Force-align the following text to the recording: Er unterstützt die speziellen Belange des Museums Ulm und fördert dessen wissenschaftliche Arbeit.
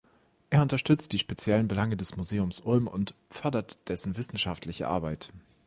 Er 0.49 0.63
unterstützt 0.63 1.11
die 1.11 1.19
speziellen 1.19 1.67
Belange 1.67 1.95
des 1.95 2.17
Museums 2.17 2.59
Ulm 2.61 2.87
und 2.87 3.13
fördert 3.29 3.77
dessen 3.87 4.17
wissenschaftliche 4.17 4.87
Arbeit. 4.87 5.31